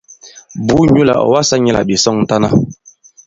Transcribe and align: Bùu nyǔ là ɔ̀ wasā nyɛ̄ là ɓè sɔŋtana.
Bùu 0.65 0.83
nyǔ 0.93 1.01
là 1.07 1.13
ɔ̀ 1.23 1.29
wasā 1.33 1.55
nyɛ̄ 1.63 1.75
là 1.75 1.81
ɓè 1.87 1.95
sɔŋtana. 2.03 2.49